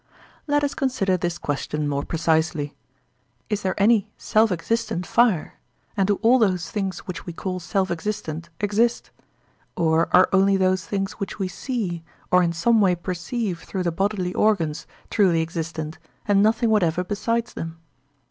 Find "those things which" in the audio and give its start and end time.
6.39-7.27, 10.57-11.37